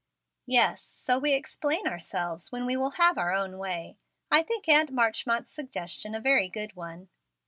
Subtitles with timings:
[0.47, 3.97] "Yes, so we explain ourselves when we will have our own way.
[4.31, 7.09] I think Aunt Marchmont's suggestion a very good one."